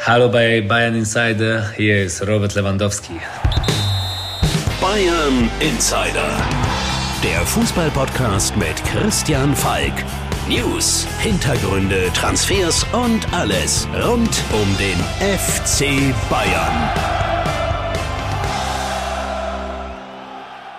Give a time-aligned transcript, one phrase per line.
[0.00, 3.20] Hallo bei Bayern Insider, hier ist Robert Lewandowski.
[4.80, 6.30] Bayern Insider,
[7.22, 9.92] der Fußballpodcast mit Christian Falk.
[10.48, 16.90] News, Hintergründe, Transfers und alles rund um den FC Bayern.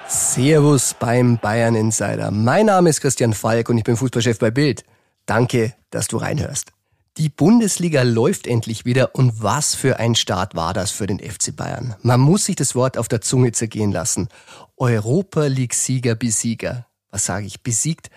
[0.08, 2.32] Servus beim Bayern Insider.
[2.32, 4.84] Mein Name ist Christian Falk und ich bin Fußballchef bei Bild.
[5.28, 6.72] Danke, dass du reinhörst.
[7.18, 11.54] Die Bundesliga läuft endlich wieder und was für ein Start war das für den FC
[11.56, 11.96] Bayern.
[12.02, 14.30] Man muss sich das Wort auf der Zunge zergehen lassen.
[14.78, 16.86] Europa League Sieger Besieger.
[17.12, 17.62] Was sage ich?
[17.62, 18.10] Besiegt,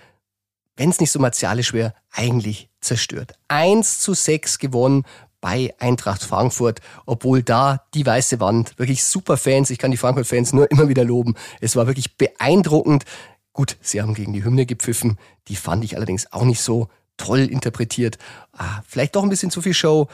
[0.77, 3.35] wenn es nicht so martialisch wäre, eigentlich zerstört.
[3.49, 5.05] 1 zu 6 gewonnen
[5.41, 10.53] bei Eintracht Frankfurt, obwohl da die weiße Wand, wirklich super Fans, ich kann die Frankfurt-Fans
[10.53, 11.35] nur immer wieder loben.
[11.61, 13.05] Es war wirklich beeindruckend.
[13.53, 17.41] Gut, sie haben gegen die Hymne gepfiffen, die fand ich allerdings auch nicht so toll
[17.41, 18.19] interpretiert.
[18.53, 20.09] Ah, vielleicht doch ein bisschen zu viel Show,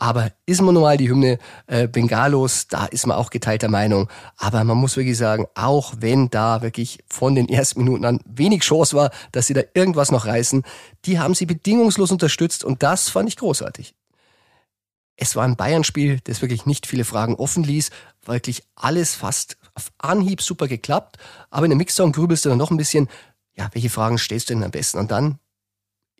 [0.00, 4.08] aber ist man normal die Hymne äh, Bengalos, da ist man auch geteilter Meinung.
[4.38, 8.62] Aber man muss wirklich sagen, auch wenn da wirklich von den ersten Minuten an wenig
[8.62, 10.62] Chance war, dass sie da irgendwas noch reißen,
[11.04, 13.94] die haben sie bedingungslos unterstützt und das fand ich großartig.
[15.16, 17.90] Es war ein Bayern-Spiel, das wirklich nicht viele Fragen offen ließ,
[18.24, 21.18] wirklich alles fast auf Anhieb super geklappt,
[21.50, 23.08] aber in der Mixzone grübelst du dann noch ein bisschen,
[23.52, 24.98] ja, welche Fragen stellst du denn am besten?
[24.98, 25.38] Und dann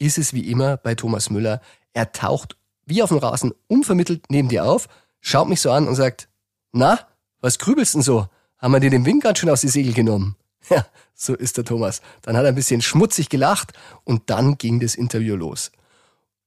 [0.01, 1.61] ist es wie immer bei Thomas Müller.
[1.93, 2.56] Er taucht
[2.87, 4.89] wie auf dem Rasen unvermittelt neben dir auf,
[5.20, 6.29] schaut mich so an und sagt,
[6.73, 6.98] na,
[7.41, 8.27] was grübelst denn so?
[8.59, 10.37] Haben wir dir den Wind ganz schön aus die Segel genommen?
[10.69, 12.01] Ja, so ist der Thomas.
[12.23, 13.73] Dann hat er ein bisschen schmutzig gelacht
[14.05, 15.73] und dann ging das Interview los.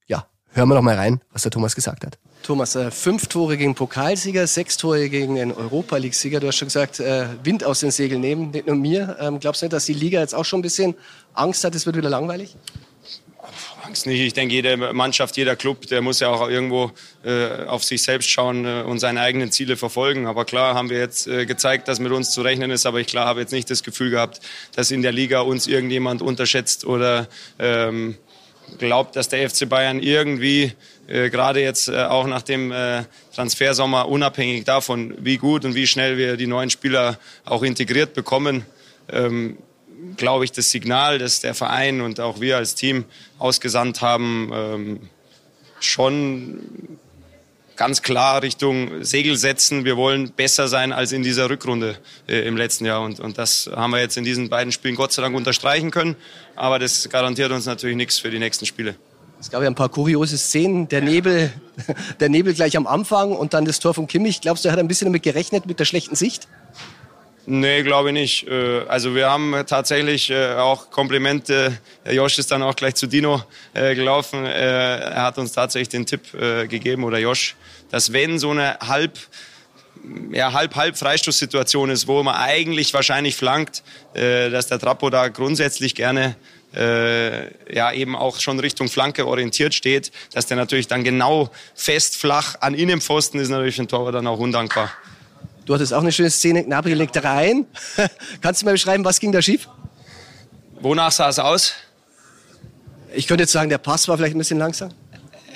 [0.06, 2.16] Ja, hören wir noch mal rein, was der Thomas gesagt hat.
[2.42, 6.40] Thomas, äh, fünf Tore gegen Pokalsieger, sechs Tore gegen den Europa League-Sieger.
[6.40, 9.16] Du hast schon gesagt, äh, Wind aus den Segeln nehmen, nicht nur mir.
[9.20, 10.94] Ähm, glaubst du nicht, dass die Liga jetzt auch schon ein bisschen
[11.34, 12.56] Angst hat, es wird wieder langweilig?
[13.82, 14.20] Angst nicht.
[14.20, 16.90] Ich denke, jede Mannschaft, jeder Club, der muss ja auch irgendwo
[17.24, 20.26] äh, auf sich selbst schauen äh, und seine eigenen Ziele verfolgen.
[20.26, 22.86] Aber klar haben wir jetzt äh, gezeigt, dass mit uns zu rechnen ist.
[22.86, 24.40] Aber ich klar habe jetzt nicht das Gefühl gehabt,
[24.74, 28.16] dass in der Liga uns irgendjemand unterschätzt oder ähm,
[28.78, 30.72] glaubt, dass der FC Bayern irgendwie
[31.06, 33.04] äh, gerade jetzt äh, auch nach dem äh,
[33.34, 38.64] Transfersommer unabhängig davon, wie gut und wie schnell wir die neuen Spieler auch integriert bekommen,
[39.10, 39.58] ähm,
[40.16, 43.04] glaube ich, das Signal, das der Verein und auch wir als Team
[43.38, 45.00] ausgesandt haben, ähm,
[45.80, 46.98] schon
[47.76, 49.84] ganz klar Richtung Segel setzen.
[49.84, 51.96] Wir wollen besser sein als in dieser Rückrunde
[52.28, 53.02] äh, im letzten Jahr.
[53.02, 56.16] Und, und das haben wir jetzt in diesen beiden Spielen Gott sei Dank unterstreichen können.
[56.56, 58.96] Aber das garantiert uns natürlich nichts für die nächsten Spiele.
[59.40, 60.88] Es gab ja ein paar kuriose Szenen.
[60.88, 61.52] Der Nebel,
[62.20, 64.40] der Nebel gleich am Anfang und dann das Tor von Kimmich.
[64.40, 66.48] Glaubst du, er hat ein bisschen damit gerechnet, mit der schlechten Sicht?
[67.46, 68.48] Nee, glaube ich nicht.
[68.48, 71.78] Äh, also wir haben tatsächlich äh, auch Komplimente.
[72.10, 73.42] Josh ist dann auch gleich zu Dino
[73.74, 74.46] äh, gelaufen.
[74.46, 76.22] Er hat uns tatsächlich den Tipp
[76.68, 77.54] gegeben, oder Josh,
[77.90, 79.18] dass wenn so eine halb
[80.32, 83.82] ja, halb-halb Freistoßsituation ist, wo man eigentlich wahrscheinlich flankt,
[84.12, 86.36] dass der Trappo da grundsätzlich gerne
[86.74, 92.56] ja eben auch schon Richtung Flanke orientiert steht, dass der natürlich dann genau fest flach
[92.60, 94.90] an Innenpfosten ist natürlich ein Torwart dann auch undankbar.
[95.64, 97.66] Du hattest auch eine schöne Szene, Gnabry legt rein.
[98.40, 99.68] Kannst du mal beschreiben, was ging da schief?
[100.80, 101.72] Wonach sah es aus?
[103.14, 104.90] Ich könnte jetzt sagen, der Pass war vielleicht ein bisschen langsam.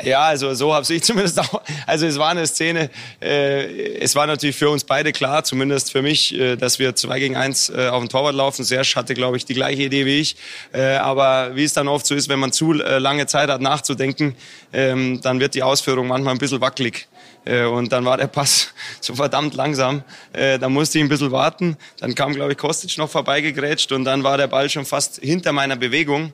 [0.05, 1.61] Ja, also so habe ich zumindest auch.
[1.87, 2.91] Also es war eine Szene.
[3.21, 7.19] Äh, es war natürlich für uns beide klar, zumindest für mich, äh, dass wir zwei
[7.19, 8.65] gegen eins äh, auf den Torwart laufen.
[8.65, 10.37] Serge hatte, glaube ich, die gleiche Idee wie ich.
[10.73, 13.61] Äh, aber wie es dann oft so ist, wenn man zu äh, lange Zeit hat
[13.61, 14.37] nachzudenken,
[14.73, 17.09] ähm, dann wird die Ausführung manchmal ein bisschen wackelig.
[17.49, 20.03] Äh, und dann war der Pass so verdammt langsam.
[20.33, 21.77] Äh, da musste ich ein bisschen warten.
[21.99, 25.53] Dann kam, glaube ich, Kostic noch vorbeigegrätscht und dann war der Ball schon fast hinter
[25.53, 26.33] meiner Bewegung.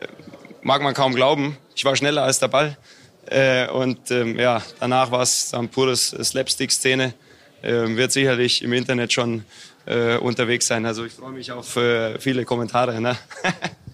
[0.00, 0.06] Äh,
[0.62, 1.56] mag man kaum glauben.
[1.76, 2.76] Ich war schneller als der Ball.
[3.72, 7.12] Und ähm, ja, danach war es dann pures Slapstick-Szene.
[7.64, 9.44] Ähm, wird sicherlich im Internet schon
[10.20, 10.84] unterwegs sein.
[10.84, 11.78] Also ich freue mich auf
[12.18, 13.00] viele Kommentare.
[13.00, 13.16] Ne?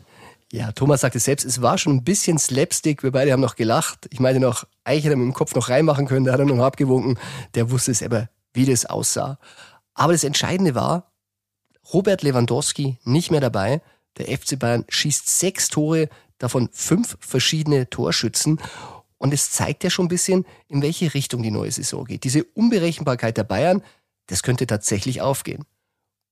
[0.54, 3.02] Ja, Thomas sagte selbst, es war schon ein bisschen Slapstick.
[3.02, 4.06] Wir beide haben noch gelacht.
[4.10, 6.26] Ich meine noch, eigentlich hätte er mit dem Kopf noch reinmachen können.
[6.26, 7.18] Der hat er noch abgewunken.
[7.54, 9.38] Der wusste selber, wie das aussah.
[9.94, 11.10] Aber das Entscheidende war,
[11.94, 13.80] Robert Lewandowski nicht mehr dabei.
[14.18, 18.60] Der FC Bayern schießt sechs Tore, davon fünf verschiedene Torschützen.
[19.16, 22.24] Und es zeigt ja schon ein bisschen, in welche Richtung die neue Saison geht.
[22.24, 23.82] Diese Unberechenbarkeit der Bayern,
[24.26, 25.64] das könnte tatsächlich aufgehen.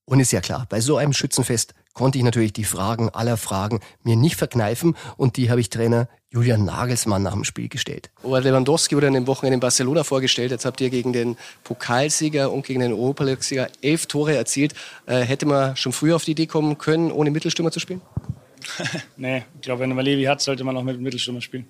[0.05, 3.81] Und ist ja klar, bei so einem Schützenfest konnte ich natürlich die Fragen aller Fragen
[4.03, 8.11] mir nicht verkneifen und die habe ich Trainer Julian Nagelsmann nach dem Spiel gestellt.
[8.23, 10.53] Robert Lewandowski wurde an dem Wochenende in Barcelona vorgestellt.
[10.53, 14.75] Jetzt habt ihr gegen den Pokalsieger und gegen den Europa League-Sieger elf Tore erzielt.
[15.07, 18.01] Äh, hätte man schon früher auf die Idee kommen können, ohne Mittelstürmer zu spielen?
[19.17, 21.67] nee, ich glaube, wenn man Levi hat, sollte man auch mit Mittelstürmer spielen.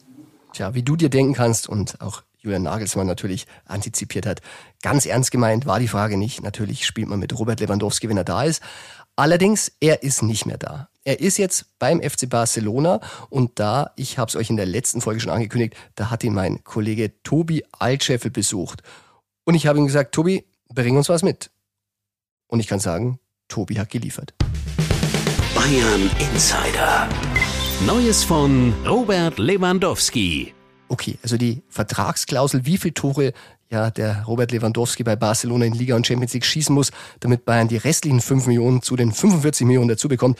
[0.52, 4.40] Tja, wie du dir denken kannst und auch Julian Nagelsmann natürlich antizipiert hat.
[4.82, 6.42] Ganz ernst gemeint war die Frage nicht.
[6.42, 8.62] Natürlich spielt man mit Robert Lewandowski, wenn er da ist.
[9.20, 10.88] Allerdings, er ist nicht mehr da.
[11.04, 15.02] Er ist jetzt beim FC Barcelona und da, ich habe es euch in der letzten
[15.02, 18.82] Folge schon angekündigt, da hat ihn mein Kollege Tobi Altscheffel besucht.
[19.44, 21.50] Und ich habe ihm gesagt, Tobi, bring uns was mit.
[22.46, 23.18] Und ich kann sagen,
[23.48, 24.32] Tobi hat geliefert.
[25.54, 27.06] Bayern Insider.
[27.84, 30.54] Neues von Robert Lewandowski.
[30.88, 33.34] Okay, also die Vertragsklausel, wie viele Tore
[33.70, 36.90] ja der Robert Lewandowski bei Barcelona in Liga und Champions League schießen muss,
[37.20, 40.38] damit Bayern die restlichen 5 Millionen zu den 45 Millionen dazu bekommt.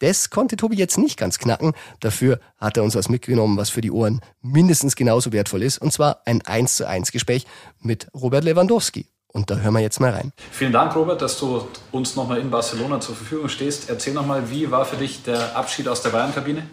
[0.00, 1.74] Das konnte Tobi jetzt nicht ganz knacken.
[2.00, 5.78] Dafür hat er uns was mitgenommen, was für die Ohren mindestens genauso wertvoll ist.
[5.78, 7.46] Und zwar ein 1 zu 1 Gespräch
[7.78, 9.06] mit Robert Lewandowski.
[9.28, 10.32] Und da hören wir jetzt mal rein.
[10.50, 13.88] Vielen Dank, Robert, dass du uns nochmal in Barcelona zur Verfügung stehst.
[13.88, 16.64] Erzähl nochmal, wie war für dich der Abschied aus der Bayern-Kabine?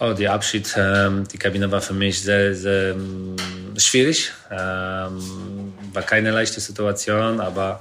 [0.00, 3.34] Oh, der Abschied, ähm, die Kabine war für mich sehr, sehr ähm,
[3.76, 4.32] schwierig.
[4.48, 7.80] Ähm, war keine leichte Situation, aber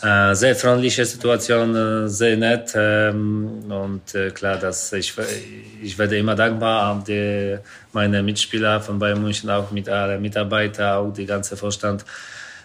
[0.00, 2.70] äh, sehr freundliche Situation, äh, sehr nett.
[2.76, 5.12] Ähm, und äh, klar, dass ich,
[5.82, 7.04] ich werde immer dankbar an
[7.92, 12.04] meine Mitspieler von Bayern München, auch mit allen Mitarbeitern, auch die ganze Vorstand.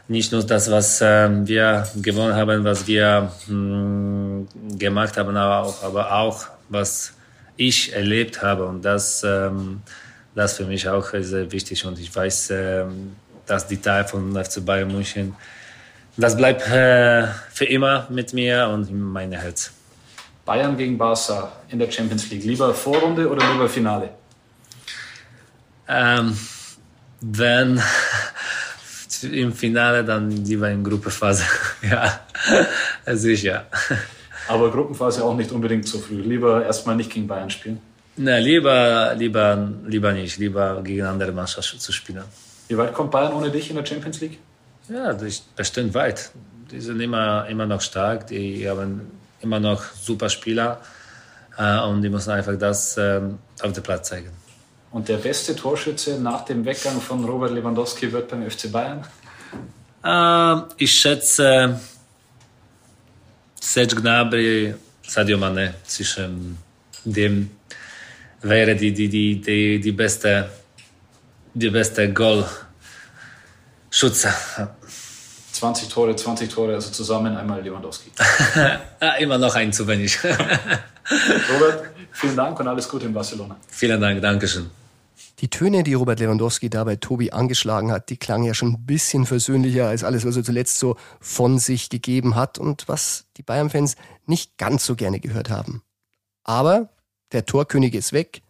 [0.08, 4.48] Nicht nur das, was ähm, wir gewonnen haben, was wir mh, hm,
[4.78, 7.15] gemacht haben, aber auch, aber auch was
[7.58, 8.66] ich erlebt habe.
[8.66, 9.82] Und das, ähm,
[10.34, 11.86] das für mich auch sehr wichtig.
[11.86, 13.16] Und ich weiß, ähm,
[13.46, 15.36] dass die Teil von FC Bayern München,
[16.18, 19.72] das bleibt äh, für immer mit mir und in meinem Herz.
[20.46, 22.44] Bayern gegen Barca in der Champions League.
[22.44, 24.10] Lieber Vorrunde oder lieber Finale?
[25.88, 26.38] Ähm,
[27.22, 27.82] wenn
[29.32, 31.44] im Finale, dann lieber in Gruppenphase.
[31.82, 32.20] ja,
[33.16, 33.66] sicher.
[34.48, 36.22] Aber Gruppenphase auch nicht unbedingt zu früh.
[36.22, 37.82] Lieber erstmal nicht gegen Bayern spielen.
[38.18, 40.38] Na, lieber, lieber, lieber nicht.
[40.38, 42.24] Lieber gegen andere Mannschaften zu spielen.
[42.68, 44.40] Wie weit kommt Bayern ohne dich in der Champions League?
[44.90, 45.16] Ja,
[45.56, 46.32] bestimmt weit.
[46.72, 48.28] Die sind immer, immer noch stark.
[48.28, 49.02] Die haben
[49.42, 50.80] immer noch super Spieler.
[51.58, 54.30] Äh, und die müssen einfach das ähm, auf dem Platz zeigen.
[54.92, 59.04] Und der beste Torschütze nach dem Weggang von Robert Lewandowski wird beim FC Bayern?
[60.04, 61.80] Äh, ich schätze
[63.66, 66.58] Serge Gnabry, Sadio Mane zwischen
[67.04, 67.50] dem
[68.42, 70.50] wäre die, die, die, die, die beste,
[71.54, 74.32] die beste Goalschütze.
[75.52, 78.12] 20 Tore, 20 Tore, also zusammen einmal Lewandowski.
[79.20, 80.20] Immer noch ein zu wenig.
[80.24, 83.58] Robert, vielen Dank und alles Gute in Barcelona.
[83.68, 84.70] Vielen Dank, Dankeschön.
[85.40, 88.86] Die Töne, die Robert Lewandowski da bei Tobi angeschlagen hat, die klangen ja schon ein
[88.86, 93.44] bisschen versöhnlicher als alles, was er zuletzt so von sich gegeben hat und was die
[93.44, 93.96] Bayern-Fans
[94.26, 95.84] nicht ganz so gerne gehört haben.
[96.44, 96.90] Aber
[97.34, 98.42] der Torkönig ist weg,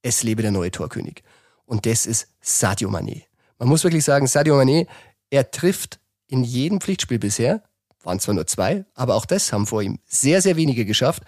[0.00, 1.22] es lebe der neue Torkönig.
[1.66, 3.24] Und das ist Sadio Mané.
[3.58, 4.86] Man muss wirklich sagen, Sadio Mané,
[5.30, 7.62] er trifft in jedem Pflichtspiel bisher,
[8.02, 11.22] waren zwar nur zwei, aber auch das haben vor ihm sehr, sehr wenige geschafft.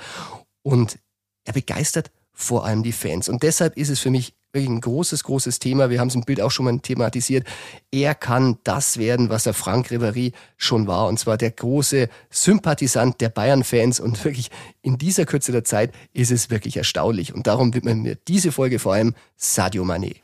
[0.63, 0.99] Und
[1.45, 3.29] er begeistert vor allem die Fans.
[3.29, 5.91] Und deshalb ist es für mich wirklich ein großes, großes Thema.
[5.91, 7.47] Wir haben es im Bild auch schon mal thematisiert.
[7.91, 11.09] Er kann das werden, was der Frank Ribéry schon war.
[11.09, 14.01] Und zwar der große Sympathisant der Bayern-Fans.
[14.01, 14.51] Und wirklich
[14.83, 17.35] in dieser Kürze der Zeit ist es wirklich erstaunlich.
[17.35, 20.17] Und darum widmen wir diese Folge vor allem Sadio Mané.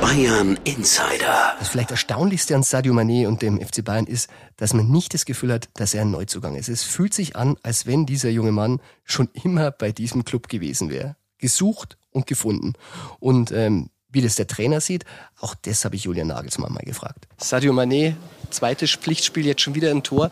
[0.00, 1.54] Bayern Insider.
[1.58, 5.24] Das vielleicht erstaunlichste an Sadio Mané und dem FC Bayern ist, dass man nicht das
[5.24, 6.68] Gefühl hat, dass er ein Neuzugang ist.
[6.68, 10.90] Es fühlt sich an, als wenn dieser junge Mann schon immer bei diesem Club gewesen
[10.90, 11.16] wäre.
[11.38, 12.74] Gesucht und gefunden.
[13.20, 15.04] Und ähm, wie das der Trainer sieht,
[15.40, 17.26] auch das habe ich Julian Nagelsmann mal gefragt.
[17.38, 18.14] Sadio Mané,
[18.50, 20.30] zweites Pflichtspiel, jetzt schon wieder ein Tor.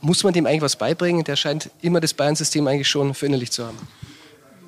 [0.00, 1.24] Muss man dem eigentlich was beibringen?
[1.24, 3.76] Der scheint immer das Bayern-System eigentlich schon verinnerlicht zu haben.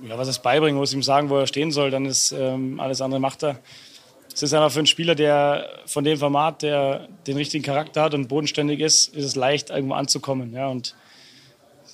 [0.06, 3.00] Ja, was es beibringen muss, ihm sagen, wo er stehen soll, dann ist ähm, alles
[3.00, 3.60] andere macht er.
[4.34, 8.14] Es ist einfach für einen Spieler, der von dem Format, der den richtigen Charakter hat
[8.14, 10.52] und bodenständig ist, ist es leicht, irgendwo anzukommen.
[10.52, 10.96] Ja, und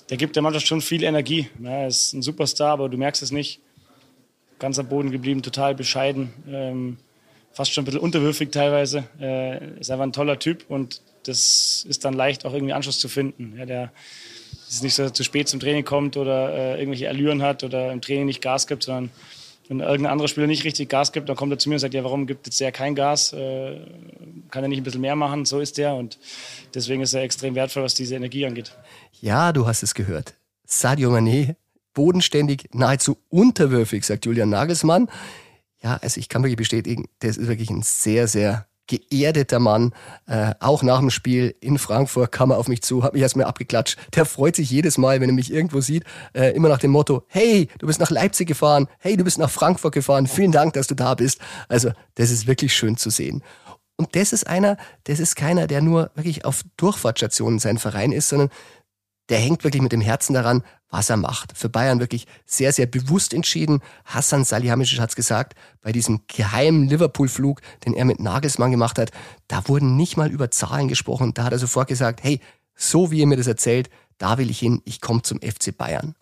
[0.09, 1.49] der gibt der Mannschaft schon viel Energie.
[1.61, 3.61] Ja, er ist ein Superstar, aber du merkst es nicht
[4.59, 6.97] ganz am Boden geblieben, total bescheiden, ähm,
[7.51, 9.05] fast schon ein bisschen unterwürfig teilweise.
[9.19, 13.09] Äh, ist einfach ein toller Typ und das ist dann leicht auch irgendwie Anschluss zu
[13.09, 13.55] finden.
[13.57, 13.91] Ja, der
[14.69, 17.63] ist nicht so, dass er zu spät zum Training kommt oder äh, irgendwelche Allüren hat
[17.63, 19.09] oder im Training nicht Gas gibt, sondern
[19.67, 21.93] wenn irgendein anderer Spieler nicht richtig Gas gibt, dann kommt er zu mir und sagt,
[21.93, 23.33] ja, warum gibt jetzt der kein Gas?
[23.33, 23.79] Äh,
[24.49, 25.45] kann er nicht ein bisschen mehr machen?
[25.45, 26.17] So ist der und
[26.73, 28.75] deswegen ist er extrem wertvoll, was diese Energie angeht.
[29.21, 30.33] Ja, du hast es gehört.
[30.65, 31.55] Sadio Mané
[31.93, 35.09] bodenständig, nahezu unterwürfig, sagt Julian Nagelsmann.
[35.81, 39.93] Ja, also ich kann wirklich bestätigen, der ist wirklich ein sehr, sehr geerdeter Mann.
[40.27, 43.45] Äh, auch nach dem Spiel in Frankfurt kam er auf mich zu, hat mich erstmal
[43.45, 43.97] abgeklatscht.
[44.15, 46.03] Der freut sich jedes Mal, wenn er mich irgendwo sieht,
[46.33, 49.49] äh, immer nach dem Motto, hey, du bist nach Leipzig gefahren, hey, du bist nach
[49.49, 51.39] Frankfurt gefahren, vielen Dank, dass du da bist.
[51.69, 53.43] Also das ist wirklich schön zu sehen.
[53.95, 58.29] Und das ist einer, das ist keiner, der nur wirklich auf Durchfahrtsstationen sein Verein ist,
[58.29, 58.49] sondern
[59.29, 61.55] der hängt wirklich mit dem Herzen daran, was er macht.
[61.55, 63.81] Für Bayern wirklich sehr, sehr bewusst entschieden.
[64.05, 69.11] Hassan Salihamidzic hat es gesagt, bei diesem geheimen Liverpool-Flug, den er mit Nagelsmann gemacht hat,
[69.47, 71.33] da wurden nicht mal über Zahlen gesprochen.
[71.33, 72.39] Da hat er sofort gesagt, hey,
[72.75, 76.15] so wie ihr mir das erzählt, da will ich hin, ich komme zum FC Bayern.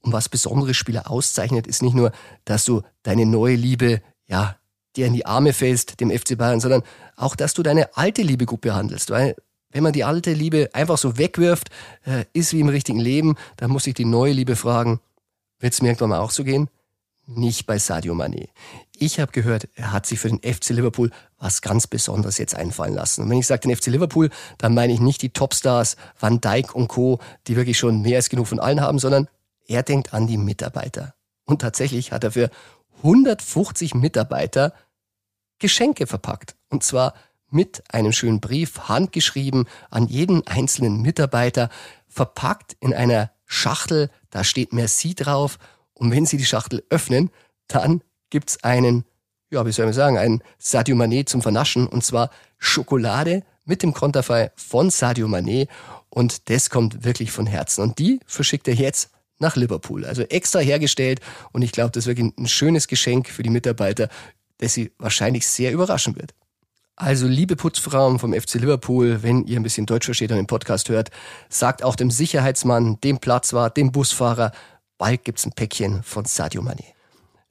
[0.00, 2.12] Und was besondere Spieler auszeichnet, ist nicht nur,
[2.44, 4.56] dass du deine neue Liebe, ja,
[4.96, 6.82] dir in die Arme fällst, dem FC Bayern, sondern
[7.16, 9.10] auch, dass du deine alte Liebe gut behandelst.
[9.10, 9.34] Weil
[9.70, 11.70] wenn man die alte Liebe einfach so wegwirft,
[12.04, 15.00] äh, ist wie im richtigen Leben, dann muss ich die neue Liebe fragen,
[15.58, 16.68] wird es mir irgendwann mal auch so gehen?
[17.26, 18.48] Nicht bei Sadio Mané.
[18.96, 22.94] Ich habe gehört, er hat sich für den FC Liverpool was ganz Besonderes jetzt einfallen
[22.94, 23.22] lassen.
[23.22, 26.74] Und wenn ich sage den FC Liverpool, dann meine ich nicht die Topstars Van Dijk
[26.74, 29.28] und Co., die wirklich schon mehr als genug von allen haben, sondern
[29.66, 31.14] er denkt an die Mitarbeiter.
[31.44, 32.50] Und tatsächlich hat er für
[33.02, 34.72] 150 Mitarbeiter
[35.58, 36.56] Geschenke verpackt.
[36.70, 37.14] Und zwar
[37.50, 41.70] mit einem schönen Brief, handgeschrieben an jeden einzelnen Mitarbeiter,
[42.08, 45.58] verpackt in einer Schachtel, da steht Merci drauf.
[45.94, 47.30] Und wenn Sie die Schachtel öffnen,
[47.66, 49.04] dann gibt's einen,
[49.50, 51.86] ja, wie soll man sagen, einen Sadio Mané zum Vernaschen.
[51.86, 55.68] Und zwar Schokolade mit dem Konterfei von Sadio Mané.
[56.10, 57.82] Und das kommt wirklich von Herzen.
[57.82, 60.04] Und die verschickt er jetzt nach Liverpool.
[60.04, 61.20] Also extra hergestellt.
[61.52, 64.08] Und ich glaube, das ist wirklich ein schönes Geschenk für die Mitarbeiter,
[64.58, 66.34] das sie wahrscheinlich sehr überraschen wird.
[67.00, 70.88] Also, liebe Putzfrauen vom FC Liverpool, wenn ihr ein bisschen Deutsch versteht und den Podcast
[70.88, 71.10] hört,
[71.48, 74.50] sagt auch dem Sicherheitsmann, dem Platzwart, dem Busfahrer,
[74.98, 76.82] bald gibt's ein Päckchen von Sadio Mane.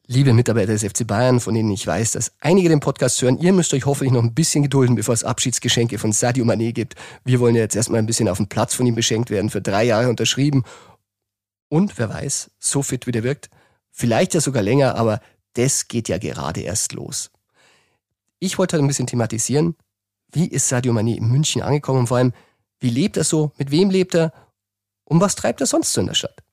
[0.05, 3.53] Liebe Mitarbeiter des FC Bayern, von denen ich weiß, dass einige den Podcast hören, ihr
[3.53, 6.95] müsst euch hoffentlich noch ein bisschen gedulden, bevor es Abschiedsgeschenke von Sadio Mane gibt.
[7.23, 9.61] Wir wollen ja jetzt erstmal ein bisschen auf dem Platz von ihm beschenkt werden, für
[9.61, 10.65] drei Jahre unterschrieben.
[11.69, 13.49] Und wer weiß, so fit wie der wirkt,
[13.91, 15.21] vielleicht ja sogar länger, aber
[15.53, 17.31] das geht ja gerade erst los.
[18.39, 19.75] Ich wollte halt ein bisschen thematisieren,
[20.31, 22.33] wie ist Sadio Mané in München angekommen und vor allem,
[22.79, 24.33] wie lebt er so, mit wem lebt er
[25.05, 26.43] und was treibt er sonst so in der Stadt?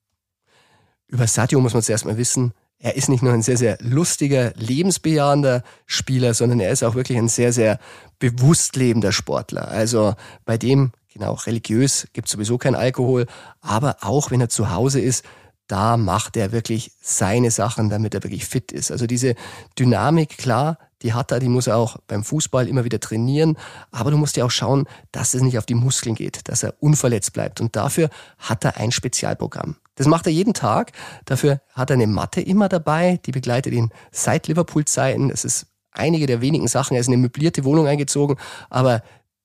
[1.06, 4.52] Über Sadio muss man zuerst mal wissen, er ist nicht nur ein sehr, sehr lustiger,
[4.56, 7.78] lebensbejahender Spieler, sondern er ist auch wirklich ein sehr, sehr
[8.18, 9.68] bewusst lebender Sportler.
[9.68, 10.14] Also
[10.44, 13.26] bei dem, genau, religiös gibt es sowieso kein Alkohol,
[13.60, 15.24] aber auch wenn er zu Hause ist,
[15.66, 18.90] da macht er wirklich seine Sachen, damit er wirklich fit ist.
[18.90, 19.34] Also diese
[19.78, 23.56] Dynamik, klar, die hat er, die muss er auch beim Fußball immer wieder trainieren.
[23.90, 26.74] Aber du musst ja auch schauen, dass es nicht auf die Muskeln geht, dass er
[26.80, 27.60] unverletzt bleibt.
[27.60, 29.76] Und dafür hat er ein Spezialprogramm.
[29.96, 30.92] Das macht er jeden Tag.
[31.24, 35.28] Dafür hat er eine Matte immer dabei, die begleitet ihn seit Liverpool-Zeiten.
[35.28, 36.94] Das ist einige der wenigen Sachen.
[36.94, 38.36] Er ist in eine möblierte Wohnung eingezogen,
[38.70, 39.02] aber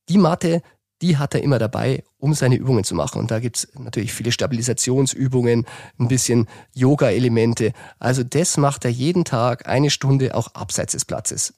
[0.07, 0.61] die Matte,
[1.01, 3.19] die hat er immer dabei, um seine Übungen zu machen.
[3.19, 5.65] Und da gibt's natürlich viele Stabilisationsübungen,
[5.97, 7.73] ein bisschen Yoga-Elemente.
[7.99, 11.53] Also das macht er jeden Tag eine Stunde auch abseits des Platzes.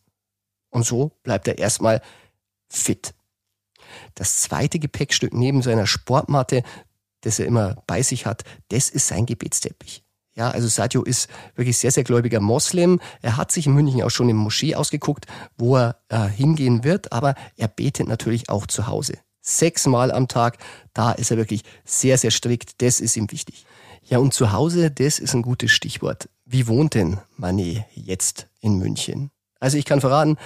[0.69, 2.01] Und so bleibt er erstmal
[2.69, 3.13] fit.
[4.15, 6.63] Das zweite Gepäckstück neben seiner Sportmatte,
[7.21, 10.03] das er immer bei sich hat, das ist sein Gebetsteppich.
[10.33, 13.01] Ja, also Sadio ist wirklich sehr, sehr gläubiger Moslem.
[13.21, 15.25] Er hat sich in München auch schon im Moschee ausgeguckt,
[15.57, 20.57] wo er äh, hingehen wird, aber er betet natürlich auch zu Hause sechsmal am Tag.
[20.93, 22.81] Da ist er wirklich sehr, sehr strikt.
[22.81, 23.65] Das ist ihm wichtig.
[24.03, 26.29] Ja, und zu Hause, das ist ein gutes Stichwort.
[26.45, 29.31] Wie wohnt denn Manet jetzt in München?
[29.59, 30.37] Also ich kann verraten,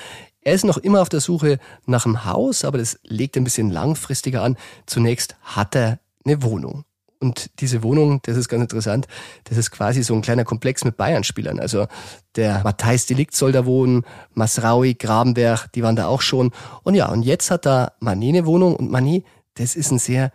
[0.41, 3.71] er ist noch immer auf der Suche nach einem Haus, aber das legt ein bisschen
[3.71, 4.57] langfristiger an.
[4.85, 6.85] Zunächst hat er eine Wohnung.
[7.25, 9.08] Und diese Wohnung, das ist ganz interessant,
[9.46, 11.60] das ist quasi so ein kleiner Komplex mit Bayern-Spielern.
[11.60, 11.88] Also
[12.36, 14.03] der Matthijs Delikt soll da wohnen,
[14.36, 16.51] Masraui, Grabenberg, die waren da auch schon.
[16.84, 19.24] Und ja, und jetzt hat da Mané eine Wohnung und Mané,
[19.55, 20.32] das ist ein sehr,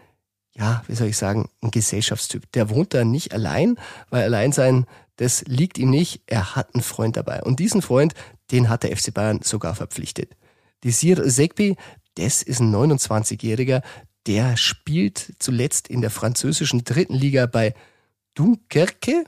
[0.57, 2.51] ja, wie soll ich sagen, ein Gesellschaftstyp.
[2.55, 3.77] Der wohnt da nicht allein,
[4.11, 6.23] weil allein sein, das liegt ihm nicht.
[6.27, 7.41] Er hat einen Freund dabei.
[7.45, 8.15] Und diesen Freund,
[8.51, 10.33] den hat der FC Bayern sogar verpflichtet.
[10.83, 11.77] Die Sir Segbi,
[12.17, 13.83] das ist ein 29-Jähriger,
[14.27, 17.75] der spielt zuletzt in der französischen dritten Liga bei
[18.35, 19.25] Dunkerque.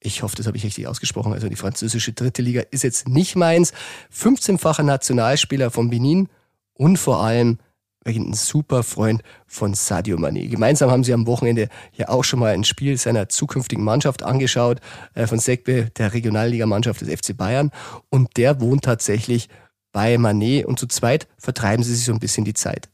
[0.00, 1.32] Ich hoffe, das habe ich richtig ausgesprochen.
[1.32, 3.72] Also die französische dritte Liga ist jetzt nicht meins.
[4.14, 6.28] 15-facher Nationalspieler von Benin
[6.74, 7.58] und vor allem
[8.04, 10.48] ein super Freund von Sadio Mané.
[10.48, 14.80] Gemeinsam haben sie am Wochenende ja auch schon mal ein Spiel seiner zukünftigen Mannschaft angeschaut,
[15.14, 17.72] äh, von Sekbe, der Regionalligamannschaft des FC Bayern.
[18.08, 19.48] Und der wohnt tatsächlich
[19.92, 22.88] bei Mané und zu zweit vertreiben sie sich so ein bisschen die Zeit.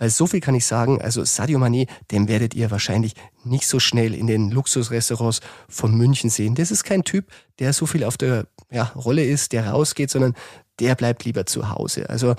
[0.00, 3.12] Weil so viel kann ich sagen, also Sadio Mané, den werdet ihr wahrscheinlich
[3.44, 6.54] nicht so schnell in den Luxusrestaurants von München sehen.
[6.54, 7.26] Das ist kein Typ,
[7.58, 10.34] der so viel auf der ja, Rolle ist, der rausgeht, sondern
[10.80, 12.08] der bleibt lieber zu Hause.
[12.08, 12.34] Also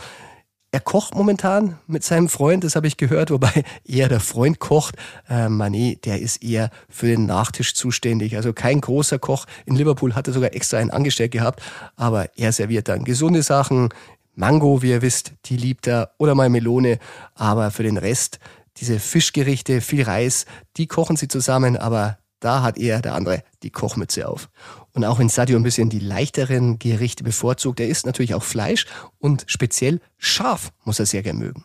[0.72, 3.52] er kocht momentan mit seinem Freund, das habe ich gehört, wobei
[3.86, 4.96] eher der Freund kocht.
[5.30, 8.38] Äh, Mané, der ist eher für den Nachtisch zuständig.
[8.38, 9.46] Also kein großer Koch.
[9.66, 11.62] In Liverpool hat er sogar extra einen angestellt gehabt,
[11.96, 13.90] aber er serviert dann gesunde Sachen,
[14.34, 17.00] Mango, wie ihr wisst, die liebt er, oder mal Melone.
[17.36, 18.40] Aber für den Rest,
[18.78, 20.46] diese Fischgerichte, viel Reis,
[20.78, 24.50] die kochen sie zusammen, aber da hat er, der andere, die Kochmütze auf.
[24.94, 28.88] Und auch wenn Sadio ein bisschen die leichteren Gerichte bevorzugt, er isst natürlich auch Fleisch
[29.20, 31.64] und speziell scharf muss er sehr gern mögen.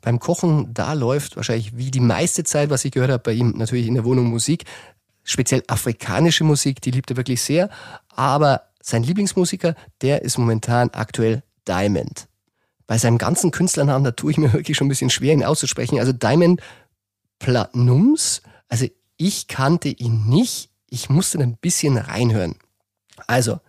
[0.00, 3.54] Beim Kochen, da läuft wahrscheinlich wie die meiste Zeit, was ich gehört habe, bei ihm
[3.56, 4.64] natürlich in der Wohnung Musik.
[5.22, 7.70] Speziell afrikanische Musik, die liebt er wirklich sehr.
[8.08, 12.28] Aber sein Lieblingsmusiker, der ist momentan aktuell Diamond.
[12.86, 15.98] Bei seinem ganzen Künstlernamen, da tue ich mir wirklich schon ein bisschen schwer, ihn auszusprechen.
[15.98, 16.60] Also Diamond
[17.38, 20.70] Platinums, also ich kannte ihn nicht.
[20.88, 22.56] Ich musste ein bisschen reinhören.
[23.26, 23.60] Also,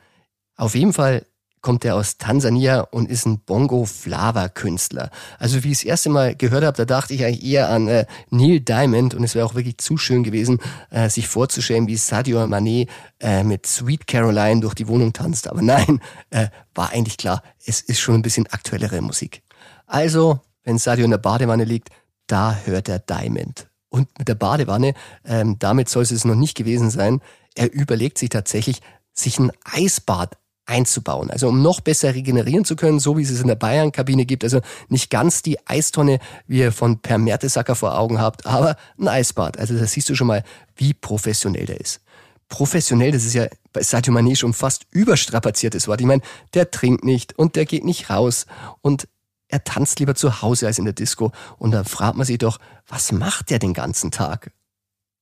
[0.55, 1.25] auf jeden Fall
[1.61, 5.09] kommt er aus Tansania und ist ein Bongo-Flava-Künstler.
[5.37, 8.05] Also wie ich das erste Mal gehört habe, da dachte ich eigentlich eher an äh,
[8.29, 12.39] Neil Diamond und es wäre auch wirklich zu schön gewesen, äh, sich vorzustellen, wie Sadio
[12.43, 12.87] Mané
[13.19, 15.47] äh, mit Sweet Caroline durch die Wohnung tanzt.
[15.47, 19.41] Aber nein, äh, war eigentlich klar, es ist schon ein bisschen aktuellere Musik.
[19.85, 21.89] Also, wenn Sadio in der Badewanne liegt,
[22.27, 23.67] da hört er Diamond.
[23.89, 24.93] Und mit der Badewanne,
[25.25, 27.21] ähm, damit soll es noch nicht gewesen sein,
[27.55, 28.81] er überlegt sich tatsächlich,
[29.13, 30.37] sich ein Eisbad
[30.69, 31.31] einzubauen.
[31.31, 34.43] Also um noch besser regenerieren zu können, so wie es es in der Bayern-Kabine gibt.
[34.43, 39.07] Also nicht ganz die Eistonne, wie ihr von Per Mertesacker vor Augen habt, aber ein
[39.07, 39.57] Eisbad.
[39.57, 40.43] Also da siehst du schon mal,
[40.75, 42.01] wie professionell der ist.
[42.47, 46.01] Professionell, das ist ja bei Sadio Mané schon fast überstrapaziertes Wort.
[46.01, 46.21] Ich meine,
[46.53, 48.45] der trinkt nicht und der geht nicht raus
[48.81, 49.07] und
[49.47, 51.31] er tanzt lieber zu Hause als in der Disco.
[51.57, 54.51] Und da fragt man sich doch, was macht der den ganzen Tag?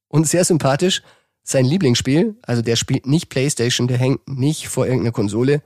[0.09, 1.01] Und sehr sympathisch,
[1.47, 5.61] sein Lieblingsspiel, also der spielt nicht Playstation, der hängt nicht vor irgendeiner Konsole,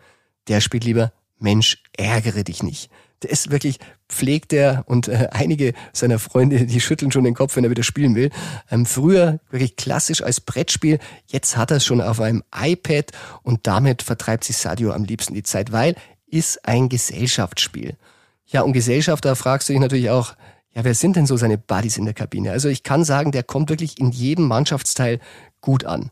[0.48, 2.92] der spielt lieber Mensch, ärgere dich nicht.
[3.24, 7.56] Der ist wirklich, pflegt er und äh, einige seiner Freunde, die schütteln schon den Kopf,
[7.56, 8.30] wenn er wieder spielen will.
[8.70, 13.12] Ähm, früher wirklich klassisch als Brettspiel, jetzt hat er es schon auf einem iPad
[13.42, 15.96] und damit vertreibt sich Sadio am liebsten die Zeit, weil
[16.28, 17.98] ist ein Gesellschaftsspiel.
[18.46, 20.36] Ja, und Gesellschaft, da fragst du dich natürlich auch,
[20.74, 22.52] ja, wer sind denn so seine Buddies in der Kabine?
[22.52, 25.20] Also ich kann sagen, der kommt wirklich in jedem Mannschaftsteil
[25.62, 26.12] gut an.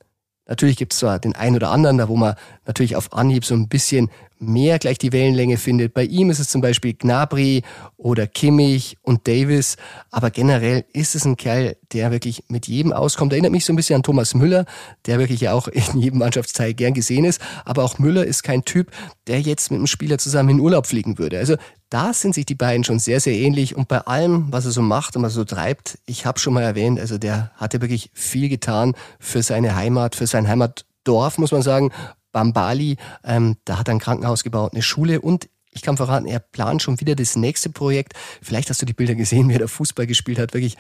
[0.50, 2.34] Natürlich gibt es zwar den einen oder anderen, da wo man
[2.66, 4.10] natürlich auf Anhieb so ein bisschen
[4.40, 5.94] mehr gleich die Wellenlänge findet.
[5.94, 7.62] Bei ihm ist es zum Beispiel Gnabry
[7.98, 9.78] oder Kimmich und Davis.
[10.10, 13.32] Aber generell ist es ein Kerl, der wirklich mit jedem auskommt.
[13.32, 14.66] Erinnert mich so ein bisschen an Thomas Müller,
[15.06, 17.40] der wirklich ja auch in jedem Mannschaftsteil gern gesehen ist.
[17.64, 18.92] Aber auch Müller ist kein Typ,
[19.28, 21.38] der jetzt mit einem Spieler zusammen in Urlaub fliegen würde.
[21.38, 21.58] Also
[21.90, 23.76] da sind sich die beiden schon sehr, sehr ähnlich.
[23.76, 26.54] Und bei allem, was er so macht und was er so treibt, ich habe schon
[26.54, 31.52] mal erwähnt, also der hatte wirklich viel getan für seine Heimat, für sein Heimatdorf, muss
[31.52, 31.92] man sagen.
[32.32, 36.40] Bambali, ähm, da hat er ein Krankenhaus gebaut, eine Schule und ich kann verraten, er
[36.40, 38.14] plant schon wieder das nächste Projekt.
[38.42, 40.78] Vielleicht hast du die Bilder gesehen, wie er Fußball gespielt hat, wirklich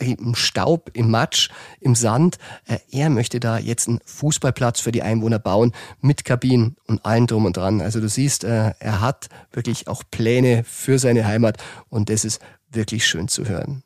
[0.00, 2.38] im Staub, im Matsch, im Sand.
[2.66, 7.26] Äh, er möchte da jetzt einen Fußballplatz für die Einwohner bauen, mit Kabinen und allem
[7.26, 7.80] drum und dran.
[7.80, 11.58] Also du siehst, äh, er hat wirklich auch Pläne für seine Heimat
[11.88, 13.82] und das ist wirklich schön zu hören.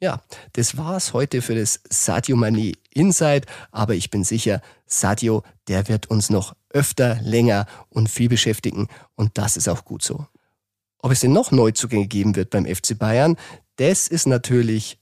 [0.00, 0.20] Ja,
[0.54, 6.10] das war's heute für das Sadio Mani Inside, aber ich bin sicher, Sadio, der wird
[6.10, 10.26] uns noch öfter, länger und viel beschäftigen und das ist auch gut so.
[10.98, 13.36] Ob es denn noch Neuzugänge geben wird beim FC Bayern,
[13.76, 14.98] das ist natürlich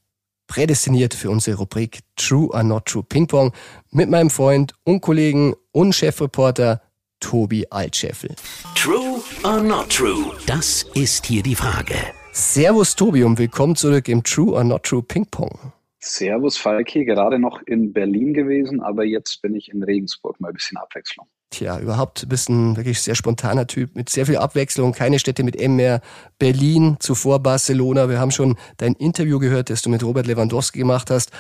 [0.51, 3.53] prädestiniert für unsere Rubrik True or Not True Ping Pong
[3.93, 6.83] mit meinem Freund und Kollegen und Chefreporter
[7.21, 8.35] Tobi Altscheffel.
[8.75, 10.33] True or Not True?
[10.47, 11.95] Das ist hier die Frage.
[12.33, 15.73] Servus Tobi und willkommen zurück im True or Not True Ping Pong.
[16.01, 20.55] Servus Falki, gerade noch in Berlin gewesen, aber jetzt bin ich in Regensburg, mal ein
[20.55, 21.29] bisschen Abwechslung.
[21.51, 25.57] Tja, überhaupt bist ein wirklich sehr spontaner Typ mit sehr viel Abwechslung, keine Städte mit
[25.57, 26.01] M mehr.
[26.39, 28.09] Berlin, zuvor Barcelona.
[28.09, 31.33] Wir haben schon dein Interview gehört, das du mit Robert Lewandowski gemacht hast.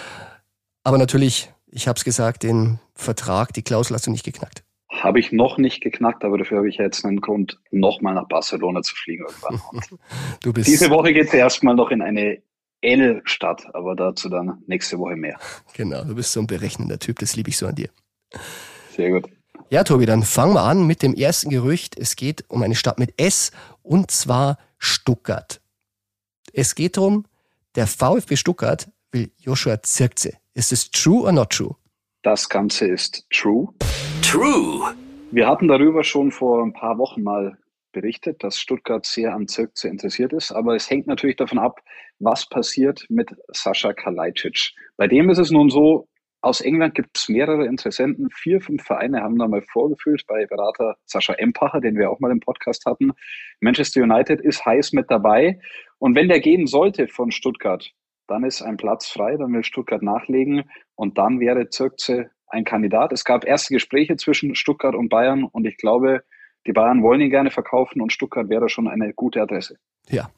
[0.83, 4.65] Aber natürlich, ich habe es gesagt, den Vertrag, die Klausel hast du nicht geknackt.
[4.91, 8.83] Habe ich noch nicht geknackt, aber dafür habe ich jetzt einen Grund, nochmal nach Barcelona
[8.83, 9.61] zu fliegen irgendwann.
[10.43, 12.43] du bist diese Woche geht es erstmal noch in eine
[12.81, 15.39] L-Stadt, aber dazu dann nächste Woche mehr.
[15.75, 17.91] Genau, du bist so ein berechnender Typ, das liebe ich so an dir.
[18.97, 19.31] Sehr gut.
[19.73, 21.97] Ja, Tobi, dann fangen wir an mit dem ersten Gerücht.
[21.97, 23.53] Es geht um eine Stadt mit S
[23.85, 25.61] und zwar Stuttgart.
[26.53, 27.25] Es geht darum,
[27.77, 30.33] der VfB Stuttgart will Joshua Zirkze.
[30.55, 31.77] Ist es true or not true?
[32.23, 33.69] Das Ganze ist true.
[34.23, 34.93] True.
[35.31, 37.57] Wir hatten darüber schon vor ein paar Wochen mal
[37.93, 41.79] berichtet, dass Stuttgart sehr an Zirkze interessiert ist, aber es hängt natürlich davon ab,
[42.19, 44.73] was passiert mit Sascha Kalajdzic.
[44.97, 46.09] Bei dem ist es nun so,
[46.43, 48.29] aus England gibt es mehrere Interessenten.
[48.31, 52.31] Vier, fünf Vereine haben da mal vorgefühlt bei Berater Sascha Empacher, den wir auch mal
[52.31, 53.13] im Podcast hatten.
[53.61, 55.61] Manchester United ist heiß mit dabei.
[55.99, 57.91] Und wenn der gehen sollte von Stuttgart,
[58.27, 63.13] dann ist ein Platz frei, dann will Stuttgart nachlegen und dann wäre Zirkze ein Kandidat.
[63.13, 66.23] Es gab erste Gespräche zwischen Stuttgart und Bayern und ich glaube,
[66.67, 69.77] die Bayern wollen ihn gerne verkaufen und Stuttgart wäre schon eine gute Adresse.
[70.09, 70.31] Ja,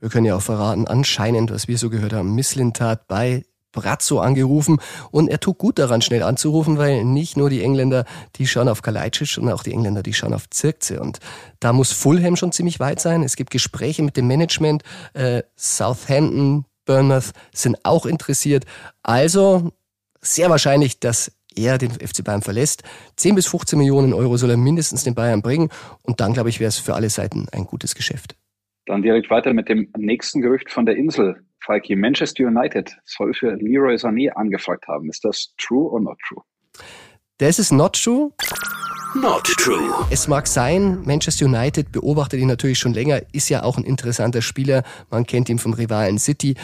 [0.00, 4.78] wir können ja auch verraten, anscheinend, was wir so gehört haben, Misslintat bei Brazzo angerufen
[5.10, 8.04] und er tut gut daran, schnell anzurufen, weil nicht nur die Engländer,
[8.36, 11.18] die schauen auf Kalajdzic, sondern auch die Engländer, die schauen auf Zirkze und
[11.60, 13.22] da muss Fulham schon ziemlich weit sein.
[13.22, 14.82] Es gibt Gespräche mit dem Management,
[15.14, 18.64] äh, Southampton, Bournemouth sind auch interessiert.
[19.02, 19.72] Also
[20.20, 22.82] sehr wahrscheinlich, dass er den FC Bayern verlässt.
[23.16, 25.68] 10 bis 15 Millionen Euro soll er mindestens den Bayern bringen
[26.02, 28.36] und dann, glaube ich, wäre es für alle Seiten ein gutes Geschäft.
[28.86, 31.44] Dann direkt weiter mit dem nächsten Gerücht von der Insel.
[31.64, 35.08] Falki, Manchester United soll für Leroy Sané angefragt haben.
[35.08, 36.42] Ist das true or not true?
[37.38, 38.32] Das ist not true.
[39.14, 40.06] Not true.
[40.10, 44.40] Es mag sein, Manchester United beobachtet ihn natürlich schon länger, ist ja auch ein interessanter
[44.40, 44.84] Spieler.
[45.10, 46.54] Man kennt ihn vom Rivalen City.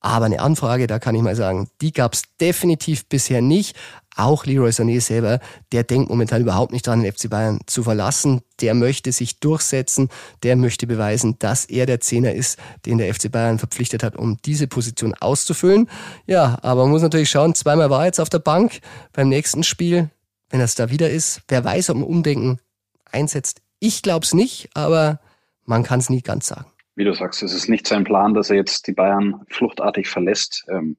[0.00, 3.76] Aber eine Anfrage, da kann ich mal sagen, die gab es definitiv bisher nicht.
[4.16, 5.40] Auch Leroy Sané selber,
[5.72, 8.40] der denkt momentan überhaupt nicht dran, den FC Bayern zu verlassen.
[8.60, 10.08] Der möchte sich durchsetzen,
[10.42, 14.38] der möchte beweisen, dass er der Zehner ist, den der FC Bayern verpflichtet hat, um
[14.44, 15.88] diese Position auszufüllen.
[16.26, 18.80] Ja, aber man muss natürlich schauen, zweimal war er jetzt auf der Bank
[19.12, 20.10] beim nächsten Spiel.
[20.48, 22.58] Wenn es da wieder ist, wer weiß, ob ein Umdenken
[23.04, 23.60] einsetzt.
[23.78, 25.20] Ich glaube es nicht, aber
[25.64, 28.50] man kann es nie ganz sagen wie du sagst, es ist nicht sein Plan, dass
[28.50, 30.66] er jetzt die Bayern fluchtartig verlässt.
[30.68, 30.96] Ähm,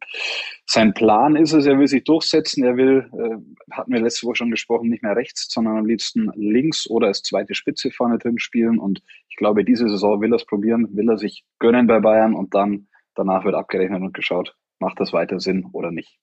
[0.65, 4.37] sein Plan ist es, er will sich durchsetzen, er will, äh, hatten wir letzte Woche
[4.37, 8.39] schon gesprochen, nicht mehr rechts, sondern am liebsten links oder als zweite Spitze vorne drin
[8.39, 8.79] spielen.
[8.79, 12.33] Und ich glaube, diese Saison will er es probieren, will er sich gönnen bei Bayern
[12.33, 16.17] und dann danach wird abgerechnet und geschaut, macht das weiter Sinn oder nicht.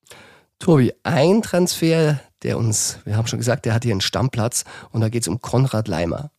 [0.58, 5.00] Tobi, ein Transfer, der uns, wir haben schon gesagt, der hat hier einen Stammplatz und
[5.02, 6.32] da geht es um Konrad Leimer.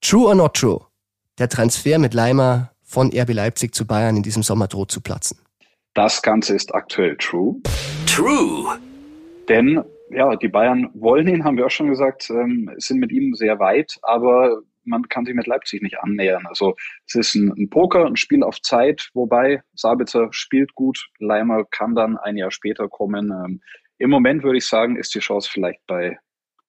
[0.00, 0.80] True or not true?
[1.38, 5.38] Der Transfer mit Leimer von RB Leipzig zu Bayern in diesem Sommer droht zu platzen.
[5.94, 7.56] Das Ganze ist aktuell true.
[8.06, 8.78] True.
[9.48, 13.34] Denn ja, die Bayern wollen ihn, haben wir auch schon gesagt, ähm, sind mit ihm
[13.34, 16.46] sehr weit, aber man kann sich mit Leipzig nicht annähern.
[16.46, 21.64] Also es ist ein, ein, Poker, ein Spiel auf Zeit, wobei Sabitzer spielt gut, Leimer
[21.64, 23.30] kann dann ein Jahr später kommen.
[23.30, 23.60] Ähm,
[23.98, 26.18] Im Moment würde ich sagen, ist die Chance vielleicht bei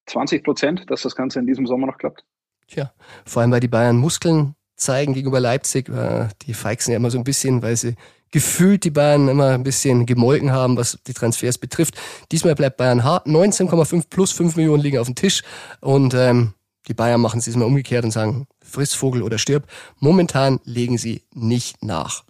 [0.08, 2.24] 20 Prozent, dass das Ganze in diesem Sommer noch klappt.
[2.68, 2.92] Tja,
[3.26, 5.90] vor allem weil die Bayern Muskeln zeigen gegenüber Leipzig.
[5.90, 7.96] Äh, die feixen ja immer so ein bisschen, weil sie
[8.32, 11.96] gefühlt die Bayern immer ein bisschen gemolken haben, was die Transfers betrifft.
[12.32, 13.28] Diesmal bleibt Bayern hart.
[13.28, 15.44] 19,5 plus 5 Millionen liegen auf dem Tisch.
[15.82, 16.54] Und ähm,
[16.88, 19.64] die Bayern machen es diesmal umgekehrt und sagen, friss Vogel oder stirb.
[20.00, 22.24] Momentan legen sie nicht nach.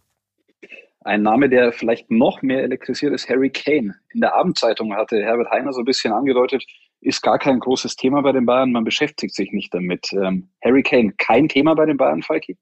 [1.01, 3.95] Ein Name, der vielleicht noch mehr elektrisiert, ist Harry Kane.
[4.13, 6.65] In der Abendzeitung hatte Herbert Heiner so ein bisschen angedeutet,
[7.01, 8.71] ist gar kein großes Thema bei den Bayern.
[8.71, 10.11] Man beschäftigt sich nicht damit.
[10.13, 12.57] Ähm, Harry Kane, kein Thema bei den Bayern, Falki?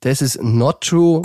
[0.00, 1.22] Das ist not true.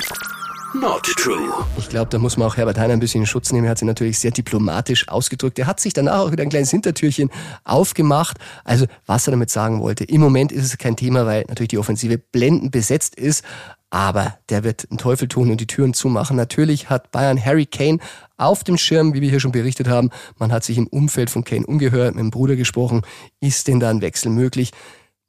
[0.73, 1.65] Not true.
[1.78, 3.65] Ich glaube, da muss man auch Herbert Heiner ein bisschen in Schutz nehmen.
[3.65, 5.58] Er hat sich natürlich sehr diplomatisch ausgedrückt.
[5.58, 7.30] Er hat sich danach auch wieder ein kleines Hintertürchen
[7.63, 8.38] aufgemacht.
[8.65, 10.04] Also, was er damit sagen wollte.
[10.04, 13.45] Im Moment ist es kein Thema, weil natürlich die Offensive blendend besetzt ist.
[13.89, 16.36] Aber der wird einen Teufel tun und die Türen zumachen.
[16.36, 18.00] Natürlich hat Bayern Harry Kane
[18.36, 20.10] auf dem Schirm, wie wir hier schon berichtet haben.
[20.38, 23.04] Man hat sich im Umfeld von Kane umgehört, mit dem Bruder gesprochen.
[23.39, 24.71] Ist denn da ein Wechsel möglich?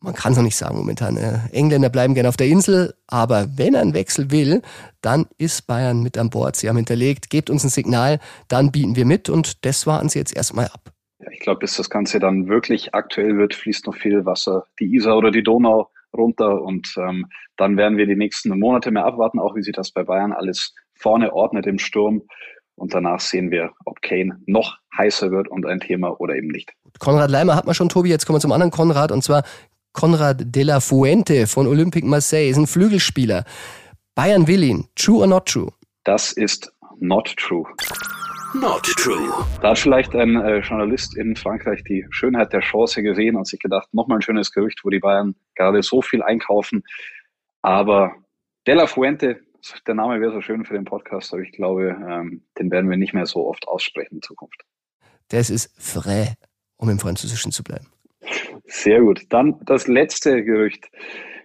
[0.01, 1.17] Man kann es noch nicht sagen momentan.
[1.17, 4.63] Äh, Engländer bleiben gerne auf der Insel, aber wenn er einen Wechsel will,
[5.01, 6.55] dann ist Bayern mit an Bord.
[6.55, 10.21] Sie haben hinterlegt, gebt uns ein Signal, dann bieten wir mit und das warten sie
[10.21, 10.93] jetzt erstmal ab.
[11.21, 14.95] Ja, ich glaube, bis das Ganze dann wirklich aktuell wird, fließt noch viel Wasser die
[14.95, 17.27] Isar oder die Donau runter und ähm,
[17.57, 20.75] dann werden wir die nächsten Monate mehr abwarten, auch wie sich das bei Bayern alles
[20.95, 22.23] vorne ordnet im Sturm.
[22.75, 26.73] Und danach sehen wir, ob Kane noch heißer wird und ein Thema oder eben nicht.
[27.01, 28.09] Konrad Leimer hat man schon, Tobi.
[28.09, 29.43] Jetzt kommen wir zum anderen Konrad und zwar
[29.93, 32.51] Konrad de la Fuente von Olympique Marseille.
[32.51, 33.45] Ist ein Flügelspieler.
[34.15, 34.87] Bayern will ihn.
[34.95, 35.73] True or not true?
[36.05, 37.65] Das ist not true.
[38.55, 39.47] Not true.
[39.61, 43.61] Da hat vielleicht ein äh, Journalist in Frankreich die Schönheit der Chance gesehen und sich
[43.61, 46.83] gedacht, nochmal ein schönes Gerücht, wo die Bayern gerade so viel einkaufen.
[47.61, 48.15] Aber
[48.67, 49.41] De La Fuente,
[49.87, 52.97] der Name wäre so schön für den Podcast, aber ich glaube, ähm, den werden wir
[52.97, 54.63] nicht mehr so oft aussprechen in Zukunft.
[55.29, 56.35] Das ist frei,
[56.79, 57.87] um im Französischen zu bleiben.
[58.65, 59.27] Sehr gut.
[59.29, 60.91] Dann das letzte Gerücht.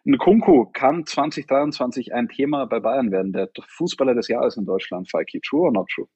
[0.05, 5.09] Nkunku kann 2023 ein Thema bei Bayern werden, der Fußballer des Jahres in Deutschland.
[5.09, 6.07] Falki, true or not true?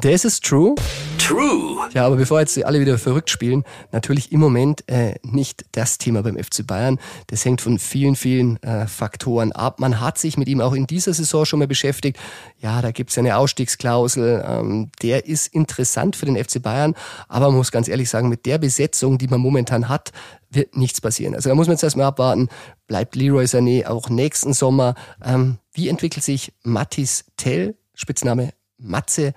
[0.00, 0.74] Das ist true.
[1.18, 1.88] True.
[1.92, 6.22] Ja, aber bevor jetzt alle wieder verrückt spielen, natürlich im Moment äh, nicht das Thema
[6.22, 6.98] beim FC Bayern.
[7.28, 9.78] Das hängt von vielen, vielen äh, Faktoren ab.
[9.78, 12.18] Man hat sich mit ihm auch in dieser Saison schon mal beschäftigt.
[12.58, 14.44] Ja, da gibt's eine Ausstiegsklausel.
[14.46, 16.94] Ähm, der ist interessant für den FC Bayern,
[17.28, 20.10] aber man muss ganz ehrlich sagen, mit der Besetzung, die man momentan hat,
[20.50, 21.34] wird nichts passieren.
[21.34, 22.48] Also da muss man jetzt erstmal abwarten.
[22.88, 24.94] Bleibt Leroy Sané auch nächsten Sommer?
[25.24, 29.34] Ähm, wie entwickelt sich Mattis Tell, Spitzname Matze?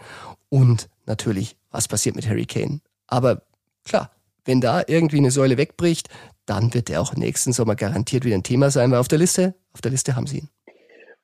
[0.50, 2.82] Und natürlich was passiert mit Harry Kane.
[3.08, 3.44] Aber
[3.86, 4.12] klar,
[4.46, 6.10] wenn da irgendwie eine Säule wegbricht,
[6.46, 9.56] dann wird er auch nächsten Sommer garantiert wieder ein Thema sein, weil auf der Liste,
[9.74, 10.50] auf der Liste haben sie ihn.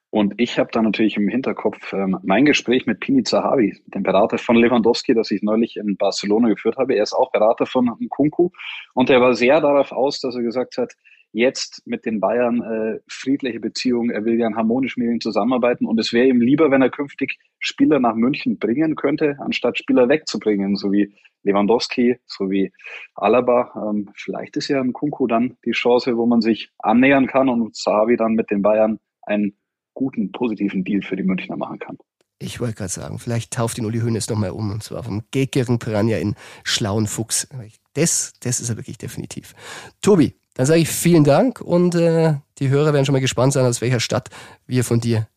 [0.09, 4.37] Und ich habe da natürlich im Hinterkopf ähm, mein Gespräch mit Pini Zahavi, dem Berater
[4.37, 6.93] von Lewandowski, das ich neulich in Barcelona geführt habe.
[6.93, 8.51] Er ist auch Berater von Nkunku
[8.93, 10.93] und er war sehr darauf aus, dass er gesagt hat,
[11.33, 15.99] jetzt mit den Bayern äh, friedliche Beziehungen, er will ja harmonisch mit ihnen zusammenarbeiten und
[15.99, 20.75] es wäre ihm lieber, wenn er künftig Spieler nach München bringen könnte, anstatt Spieler wegzubringen,
[20.75, 22.71] so wie Lewandowski, so wie
[23.15, 23.73] Alaba.
[23.75, 28.15] Ähm, vielleicht ist ja Nkunku dann die Chance, wo man sich annähern kann und Zahavi
[28.15, 29.57] dann mit den Bayern einen
[29.93, 31.97] guten, positiven Deal für die Münchner machen kann.
[32.39, 35.79] Ich wollte gerade sagen, vielleicht tauft ihn Uli Hoeneß nochmal um, und zwar vom geckeren
[35.79, 37.47] Piranha in schlauen Fuchs.
[37.93, 39.53] Das, das ist er wirklich definitiv.
[40.01, 43.65] Tobi, dann sage ich vielen Dank und äh, die Hörer werden schon mal gespannt sein,
[43.65, 44.29] aus welcher Stadt
[44.67, 45.27] wir von dir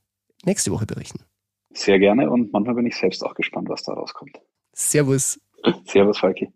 [0.45, 1.21] nächste Woche berichten.
[1.73, 4.39] Sehr gerne und manchmal bin ich selbst auch gespannt, was da rauskommt.
[4.73, 5.41] Servus.
[5.85, 6.49] Servus, Falki.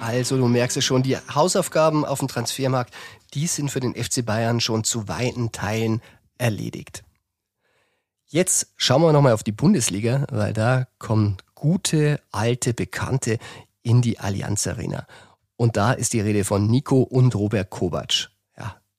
[0.00, 2.94] Also, du merkst ja schon, die Hausaufgaben auf dem Transfermarkt,
[3.34, 6.00] die sind für den FC Bayern schon zu weiten Teilen
[6.38, 7.04] erledigt.
[8.28, 13.38] Jetzt schauen wir nochmal auf die Bundesliga, weil da kommen gute, alte Bekannte
[13.82, 15.06] in die Allianz Arena.
[15.56, 18.28] Und da ist die Rede von Nico und Robert Kovac.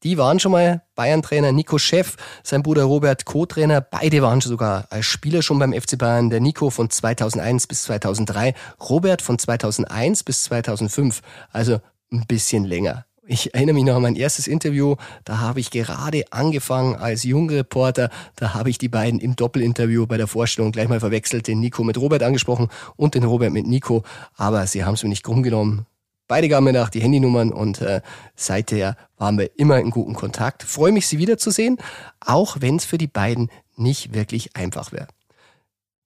[0.03, 3.81] Die waren schon mal Bayern-Trainer, Nico Chef, sein Bruder Robert Co-Trainer.
[3.81, 6.29] Beide waren sogar als Spieler schon beim FC Bayern.
[6.29, 8.53] Der Nico von 2001 bis 2003,
[8.89, 11.21] Robert von 2001 bis 2005.
[11.51, 13.05] Also ein bisschen länger.
[13.31, 14.95] Ich erinnere mich noch an mein erstes Interview.
[15.23, 18.09] Da habe ich gerade angefangen als Jungreporter.
[18.35, 21.83] Da habe ich die beiden im Doppelinterview bei der Vorstellung gleich mal verwechselt, den Nico
[21.83, 24.01] mit Robert angesprochen und den Robert mit Nico.
[24.35, 25.85] Aber sie haben es mir nicht krumm genommen.
[26.27, 28.01] Beide gaben mir nach die Handynummern und äh,
[28.35, 30.63] seither waren wir immer in guten Kontakt.
[30.63, 31.77] Freue mich, Sie wiederzusehen,
[32.19, 35.07] auch wenn es für die beiden nicht wirklich einfach wäre.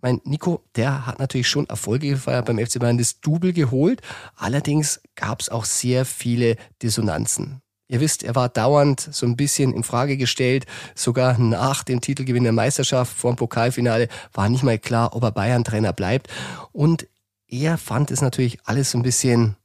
[0.04, 4.02] Mein Nico, der hat natürlich schon Erfolge gefeiert beim FC Bayern, das Double geholt.
[4.36, 7.62] Allerdings gab es auch sehr viele Dissonanzen.
[7.88, 10.66] Ihr wisst, er war dauernd so ein bisschen in Frage gestellt.
[10.94, 15.32] Sogar nach dem Titelgewinn der Meisterschaft vor dem Pokalfinale war nicht mal klar, ob er
[15.32, 16.28] Bayern-Trainer bleibt.
[16.74, 17.08] Und
[17.48, 19.56] er fand es natürlich alles so ein bisschen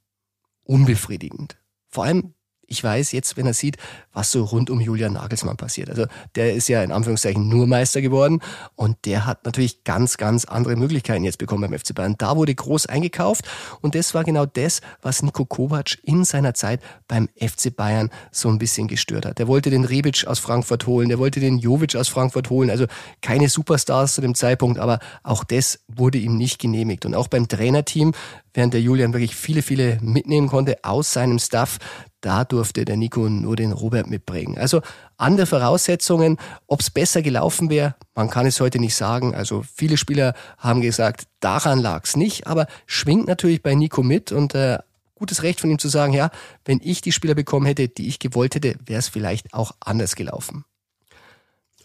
[0.63, 1.57] unbefriedigend.
[1.89, 2.33] Vor allem
[2.69, 3.77] ich weiß jetzt, wenn er sieht,
[4.19, 5.89] was so rund um Julian Nagelsmann passiert.
[5.89, 6.05] Also
[6.35, 8.41] der ist ja in Anführungszeichen nur Meister geworden
[8.75, 12.15] und der hat natürlich ganz, ganz andere Möglichkeiten jetzt bekommen beim FC Bayern.
[12.17, 13.45] Da wurde groß eingekauft
[13.79, 18.49] und das war genau das, was Nico Kovac in seiner Zeit beim FC Bayern so
[18.49, 19.39] ein bisschen gestört hat.
[19.39, 22.87] Der wollte den Rebic aus Frankfurt holen, der wollte den Jovic aus Frankfurt holen, also
[23.21, 27.05] keine Superstars zu dem Zeitpunkt, aber auch das wurde ihm nicht genehmigt.
[27.05, 28.11] Und auch beim Trainerteam
[28.53, 31.77] während der Julian wirklich viele, viele mitnehmen konnte aus seinem Staff,
[32.21, 34.57] da durfte der Nico nur den Robert mitbringen.
[34.57, 34.81] Also
[35.17, 39.35] andere Voraussetzungen, ob es besser gelaufen wäre, man kann es heute nicht sagen.
[39.35, 44.31] Also viele Spieler haben gesagt, daran lag es nicht, aber schwingt natürlich bei Nico mit
[44.31, 44.79] und äh,
[45.15, 46.31] gutes Recht von ihm zu sagen, ja,
[46.65, 50.15] wenn ich die Spieler bekommen hätte, die ich gewollt hätte, wäre es vielleicht auch anders
[50.15, 50.65] gelaufen.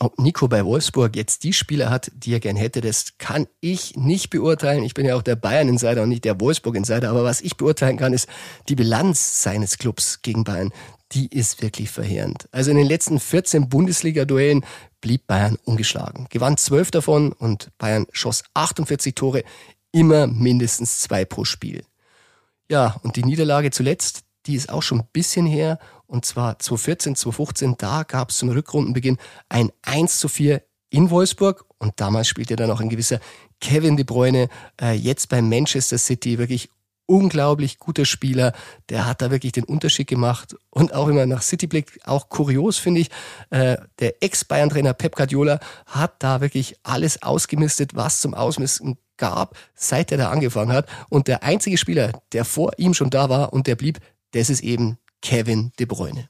[0.00, 3.96] Ob Nico bei Wolfsburg jetzt die Spieler hat, die er gern hätte, das kann ich
[3.96, 4.82] nicht beurteilen.
[4.82, 7.08] Ich bin ja auch der Bayern-Insider und nicht der Wolfsburg-Insider.
[7.08, 8.28] Aber was ich beurteilen kann, ist
[8.68, 10.72] die Bilanz seines Clubs gegen Bayern.
[11.14, 12.48] Die ist wirklich verheerend.
[12.50, 14.64] Also in den letzten 14 Bundesliga-Duellen
[15.00, 16.26] blieb Bayern ungeschlagen.
[16.28, 19.44] Gewann 12 davon und Bayern schoss 48 Tore,
[19.92, 21.84] immer mindestens zwei pro Spiel.
[22.68, 25.78] Ja, und die Niederlage zuletzt, die ist auch schon ein bisschen her.
[26.06, 31.64] Und zwar 2014, 2015, da gab es zum Rückrundenbeginn ein 1 zu 4 in Wolfsburg.
[31.78, 33.20] Und damals spielte dann auch ein gewisser
[33.60, 34.48] Kevin De Bruyne,
[34.80, 36.70] äh, jetzt bei Manchester City, wirklich
[37.06, 38.52] unglaublich guter Spieler.
[38.88, 40.56] Der hat da wirklich den Unterschied gemacht.
[40.70, 43.10] Und auch immer nach City blickt, auch kurios finde ich,
[43.50, 50.10] äh, der Ex-Bayern-Trainer Pep Guardiola hat da wirklich alles ausgemistet, was zum Ausmisten gab, seit
[50.12, 50.88] er da angefangen hat.
[51.08, 54.00] Und der einzige Spieler, der vor ihm schon da war und der blieb,
[54.32, 56.28] das ist eben Kevin De Bruyne.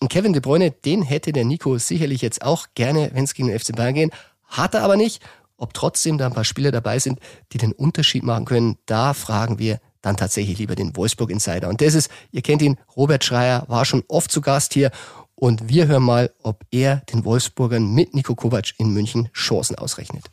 [0.00, 3.48] Und Kevin De Bruyne, den hätte der Nico sicherlich jetzt auch gerne, wenn es gegen
[3.48, 4.12] den FC Bayern geht,
[4.46, 5.22] hat er aber nicht.
[5.56, 7.20] Ob trotzdem da ein paar Spieler dabei sind,
[7.52, 11.68] die den Unterschied machen können, da fragen wir dann tatsächlich lieber den Wolfsburg Insider.
[11.68, 14.90] Und das ist, ihr kennt ihn, Robert Schreier, war schon oft zu Gast hier.
[15.34, 20.24] Und wir hören mal, ob er den Wolfsburgern mit Nico Kovac in München Chancen ausrechnet.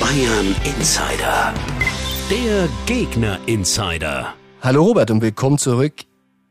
[0.00, 1.52] Bayern Insider.
[2.30, 4.34] Der Gegner Insider.
[4.62, 5.94] Hallo Robert und willkommen zurück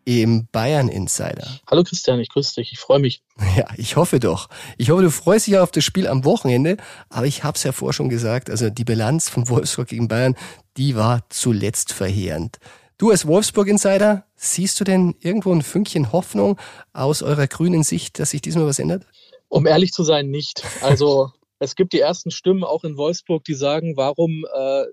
[0.05, 1.59] im Bayern Insider.
[1.69, 3.23] Hallo Christian, ich grüße dich, ich freue mich.
[3.57, 4.47] Ja, ich hoffe doch.
[4.77, 6.77] Ich hoffe, du freust dich auf das Spiel am Wochenende,
[7.09, 10.35] aber ich habe es ja vorher schon gesagt, also die Bilanz von Wolfsburg gegen Bayern,
[10.77, 12.59] die war zuletzt verheerend.
[12.97, 16.57] Du als Wolfsburg-Insider, siehst du denn irgendwo ein Fünkchen Hoffnung
[16.93, 19.05] aus eurer grünen Sicht, dass sich diesmal was ändert?
[19.49, 20.63] Um ehrlich zu sein, nicht.
[20.81, 24.85] Also es gibt die ersten Stimmen auch in Wolfsburg, die sagen, warum äh,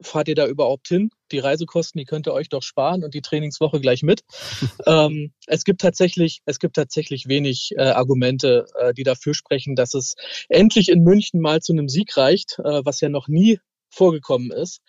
[0.00, 1.10] fahrt ihr da überhaupt hin?
[1.32, 4.22] Die Reisekosten, die könnt ihr euch doch sparen und die Trainingswoche gleich mit.
[4.86, 9.94] ähm, es gibt tatsächlich, es gibt tatsächlich wenig äh, Argumente, äh, die dafür sprechen, dass
[9.94, 10.14] es
[10.48, 13.58] endlich in München mal zu einem Sieg reicht, äh, was ja noch nie
[13.90, 14.80] vorgekommen ist.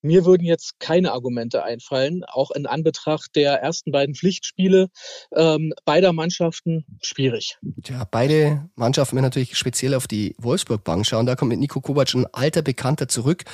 [0.00, 4.90] Mir würden jetzt keine Argumente einfallen, auch in Anbetracht der ersten beiden Pflichtspiele
[5.34, 7.58] ähm, beider Mannschaften schwierig.
[7.84, 11.26] Ja, beide Mannschaften werden natürlich speziell auf die Wolfsburg-Bank schauen.
[11.26, 13.44] Da kommt mit Nico Kovac ein alter Bekannter zurück.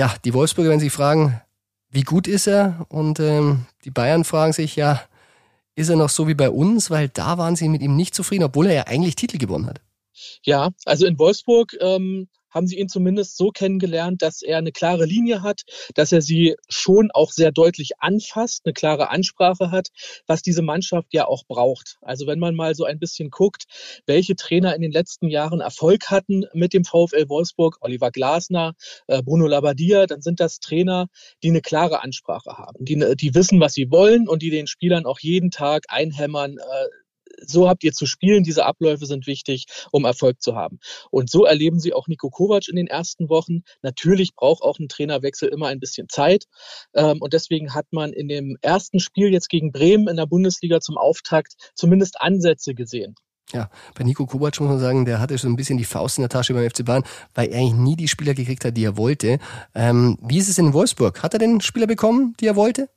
[0.00, 1.42] Ja, die Wolfsburger werden sich fragen,
[1.90, 2.86] wie gut ist er?
[2.88, 5.02] Und ähm, die Bayern fragen sich, ja,
[5.74, 6.88] ist er noch so wie bei uns?
[6.88, 9.82] Weil da waren sie mit ihm nicht zufrieden, obwohl er ja eigentlich Titel gewonnen hat.
[10.42, 15.04] Ja, also in Wolfsburg ähm, haben sie ihn zumindest so kennengelernt, dass er eine klare
[15.04, 15.62] Linie hat,
[15.94, 19.88] dass er sie schon auch sehr deutlich anfasst, eine klare Ansprache hat,
[20.26, 21.98] was diese Mannschaft ja auch braucht.
[22.02, 23.64] Also wenn man mal so ein bisschen guckt,
[24.06, 28.74] welche Trainer in den letzten Jahren Erfolg hatten mit dem VfL Wolfsburg, Oliver Glasner,
[29.06, 31.08] äh, Bruno Labbadia, dann sind das Trainer,
[31.42, 35.06] die eine klare Ansprache haben, die, die wissen, was sie wollen und die den Spielern
[35.06, 36.86] auch jeden Tag einhämmern, äh,
[37.46, 38.42] so habt ihr zu spielen.
[38.42, 40.78] Diese Abläufe sind wichtig, um Erfolg zu haben.
[41.10, 43.62] Und so erleben sie auch Nico Kovac in den ersten Wochen.
[43.82, 46.44] Natürlich braucht auch ein Trainerwechsel immer ein bisschen Zeit.
[46.94, 50.80] Ähm, und deswegen hat man in dem ersten Spiel jetzt gegen Bremen in der Bundesliga
[50.80, 53.14] zum Auftakt zumindest Ansätze gesehen.
[53.52, 56.22] Ja, bei Nico Kovac muss man sagen, der hatte so ein bisschen die Faust in
[56.22, 57.02] der Tasche beim FC Bayern,
[57.34, 59.38] weil er eigentlich nie die Spieler gekriegt hat, die er wollte.
[59.74, 61.22] Ähm, wie ist es in Wolfsburg?
[61.22, 62.88] Hat er den Spieler bekommen, die er wollte?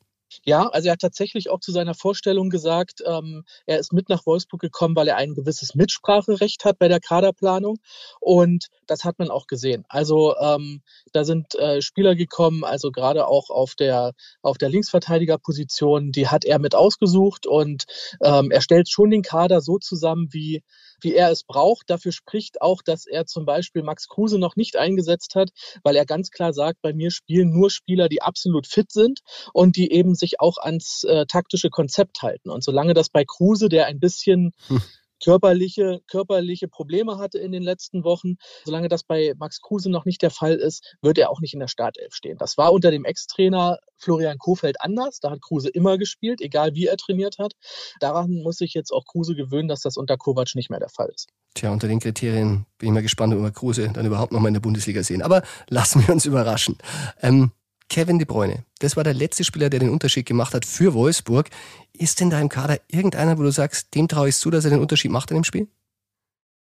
[0.46, 4.26] Ja, also er hat tatsächlich auch zu seiner Vorstellung gesagt, ähm, er ist mit nach
[4.26, 7.78] Wolfsburg gekommen, weil er ein gewisses Mitspracherecht hat bei der Kaderplanung.
[8.20, 9.86] Und das hat man auch gesehen.
[9.90, 16.12] Also ähm, da sind äh, Spieler gekommen, also gerade auch auf der, auf der Linksverteidigerposition,
[16.12, 17.86] die hat er mit ausgesucht und
[18.22, 20.64] ähm, er stellt schon den Kader so zusammen, wie,
[21.04, 21.90] wie er es braucht.
[21.90, 25.50] Dafür spricht auch, dass er zum Beispiel Max Kruse noch nicht eingesetzt hat,
[25.84, 29.22] weil er ganz klar sagt, bei mir spielen nur Spieler, die absolut fit sind
[29.54, 32.50] und die eben sich auch ans äh, taktische Konzept halten.
[32.50, 34.82] Und solange das bei Kruse, der ein bisschen hm
[35.24, 38.36] körperliche, körperliche Probleme hatte in den letzten Wochen.
[38.66, 41.60] Solange das bei Max Kruse noch nicht der Fall ist, wird er auch nicht in
[41.60, 42.38] der Startelf stehen.
[42.38, 45.20] Das war unter dem Ex-Trainer Florian Kofeld anders.
[45.20, 47.54] Da hat Kruse immer gespielt, egal wie er trainiert hat.
[48.00, 51.10] Daran muss sich jetzt auch Kruse gewöhnen, dass das unter Kovac nicht mehr der Fall
[51.14, 51.30] ist.
[51.56, 54.48] Tja, unter den Kriterien bin ich mal gespannt, ob wir Kruse dann überhaupt noch mal
[54.48, 55.22] in der Bundesliga sehen.
[55.22, 56.78] Aber lassen wir uns überraschen.
[57.22, 57.52] Ähm,
[57.90, 61.50] Kevin De Bruyne, das war der letzte Spieler, der den Unterschied gemacht hat für Wolfsburg.
[61.94, 64.72] Ist denn da im Kader irgendeiner, wo du sagst, dem traue ich zu, dass er
[64.72, 65.68] den Unterschied macht in dem Spiel?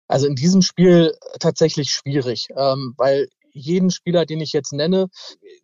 [0.08, 5.08] Also in diesem Spiel tatsächlich schwierig, ähm, weil jeden Spieler, den ich jetzt nenne,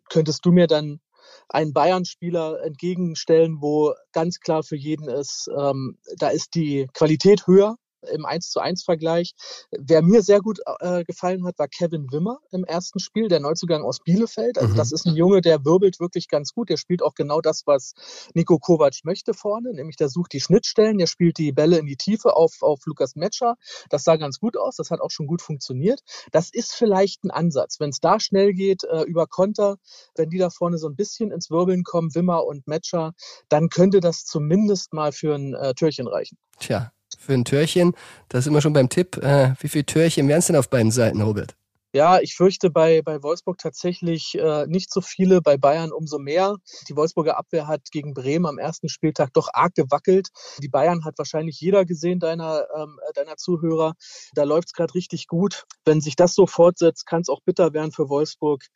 [0.08, 1.00] könntest du mir dann
[1.48, 7.76] einen Bayern-Spieler entgegenstellen, wo ganz klar für jeden ist, ähm, da ist die Qualität höher
[8.12, 9.34] im 1 zu 1 Vergleich.
[9.70, 13.82] Wer mir sehr gut äh, gefallen hat, war Kevin Wimmer im ersten Spiel, der Neuzugang
[13.82, 14.58] aus Bielefeld.
[14.58, 14.76] Also mhm.
[14.76, 16.68] das ist ein Junge, der wirbelt wirklich ganz gut.
[16.70, 17.94] Der spielt auch genau das, was
[18.34, 21.96] Nico Kovac möchte vorne, nämlich der sucht die Schnittstellen, der spielt die Bälle in die
[21.96, 23.56] Tiefe auf, auf Lukas Metscher.
[23.90, 26.00] Das sah ganz gut aus, das hat auch schon gut funktioniert.
[26.32, 27.80] Das ist vielleicht ein Ansatz.
[27.80, 29.76] Wenn es da schnell geht, äh, über Konter,
[30.14, 33.12] wenn die da vorne so ein bisschen ins Wirbeln kommen, Wimmer und Metscher,
[33.48, 36.38] dann könnte das zumindest mal für ein äh, Türchen reichen.
[36.60, 37.94] Tja, für ein Türchen.
[38.28, 39.16] Da sind wir schon beim Tipp.
[39.18, 41.54] Äh, wie viele Türchen wären es denn auf beiden Seiten, Robert?
[41.94, 46.56] Ja, ich fürchte bei, bei Wolfsburg tatsächlich äh, nicht so viele, bei Bayern umso mehr.
[46.86, 50.28] Die Wolfsburger Abwehr hat gegen Bremen am ersten Spieltag doch arg gewackelt.
[50.62, 53.94] Die Bayern hat wahrscheinlich jeder gesehen, deiner, ähm, deiner Zuhörer.
[54.34, 55.64] Da läuft es gerade richtig gut.
[55.86, 58.66] Wenn sich das so fortsetzt, kann es auch bitter werden für Wolfsburg.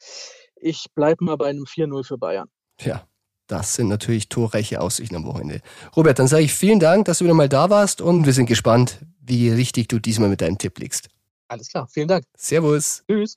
[0.56, 2.48] Ich bleibe mal bei einem 4-0 für Bayern.
[2.80, 3.06] Ja,
[3.52, 5.60] das sind natürlich torreiche Aussichten am Wochenende.
[5.94, 8.46] Robert, dann sage ich vielen Dank, dass du wieder mal da warst und wir sind
[8.46, 11.10] gespannt, wie richtig du diesmal mit deinem Tipp liegst.
[11.48, 12.24] Alles klar, vielen Dank.
[12.34, 13.04] Servus.
[13.06, 13.34] Tschüss.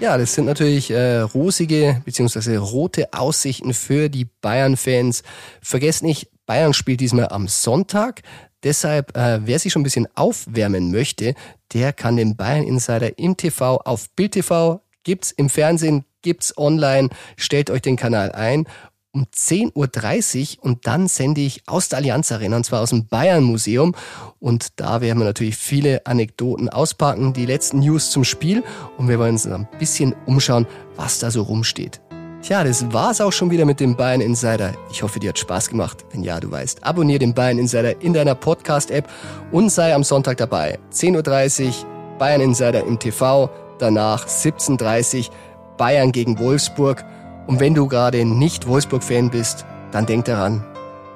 [0.00, 2.56] Ja, das sind natürlich äh, rosige bzw.
[2.56, 5.24] rote Aussichten für die Bayern-Fans.
[5.60, 8.22] Vergesst nicht, Bayern spielt diesmal am Sonntag.
[8.62, 11.34] Deshalb, äh, wer sich schon ein bisschen aufwärmen möchte,
[11.72, 17.08] der kann den Bayern Insider im TV auf Bild TV, gibt's im Fernsehen, gibt's online,
[17.36, 18.66] stellt euch den Kanal ein.
[19.12, 23.08] Um 10.30 Uhr und dann sende ich aus der Allianz Arena und zwar aus dem
[23.08, 23.96] Bayern Museum.
[24.38, 28.62] Und da werden wir natürlich viele Anekdoten auspacken, die letzten News zum Spiel.
[28.98, 32.00] Und wir wollen uns ein bisschen umschauen, was da so rumsteht.
[32.42, 34.72] Tja, das war's auch schon wieder mit dem Bayern Insider.
[34.90, 36.06] Ich hoffe, dir hat Spaß gemacht.
[36.10, 39.06] Wenn ja, du weißt, abonniere den Bayern Insider in deiner Podcast-App
[39.52, 40.78] und sei am Sonntag dabei.
[40.90, 41.72] 10.30 Uhr
[42.18, 45.34] Bayern Insider im TV, danach 17.30 Uhr
[45.76, 47.04] Bayern gegen Wolfsburg.
[47.46, 50.64] Und wenn du gerade nicht Wolfsburg-Fan bist, dann denk daran,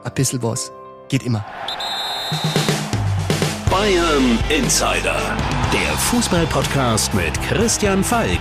[0.04, 0.72] ein bisschen was
[1.08, 1.44] geht immer.
[3.70, 5.16] Bayern Insider
[5.72, 8.40] Der Fußball-Podcast mit Christian Falk.